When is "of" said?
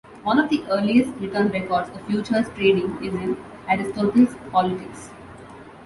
0.39-0.49, 1.89-2.01